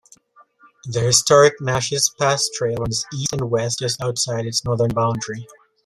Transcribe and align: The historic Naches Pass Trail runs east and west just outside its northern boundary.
The 0.85 0.99
historic 1.01 1.59
Naches 1.59 2.09
Pass 2.17 2.49
Trail 2.55 2.77
runs 2.77 3.05
east 3.13 3.33
and 3.33 3.51
west 3.51 3.77
just 3.77 4.01
outside 4.01 4.47
its 4.47 4.65
northern 4.65 4.89
boundary. 4.95 5.45